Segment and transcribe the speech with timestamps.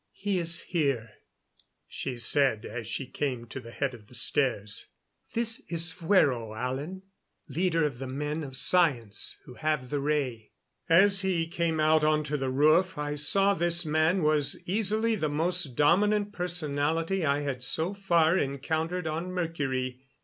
[0.13, 1.11] "He is here,"
[1.87, 4.87] she said as she came to the head of the stairs.
[5.35, 7.03] "This is Fuero, Alan,
[7.47, 10.53] leader of the men of science, who have the ray."
[10.89, 15.75] As he came out onto the roof I saw this man was easily the most
[15.75, 20.01] dominant personality I had so far encountered on Mercury.